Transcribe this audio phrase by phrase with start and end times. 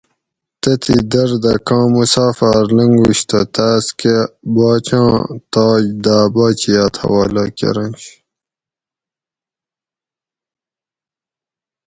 [0.61, 4.15] تتھیں در دہ کاں مسافاۤر لنگُوش تہ تاۤس کہ
[4.53, 5.11] باچاں
[5.53, 8.03] تاج داۤ باچیاۤت حوالہ کرنش